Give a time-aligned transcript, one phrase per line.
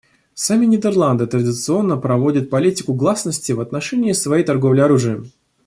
[0.33, 5.31] Сами Нидерланды традиционно проводят политику гласности в отношении своей торговли оружием.